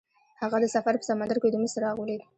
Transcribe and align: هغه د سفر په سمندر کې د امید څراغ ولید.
هغه 0.41 0.57
د 0.61 0.65
سفر 0.75 0.93
په 0.99 1.05
سمندر 1.09 1.37
کې 1.41 1.49
د 1.51 1.55
امید 1.57 1.71
څراغ 1.73 1.95
ولید. 1.99 2.21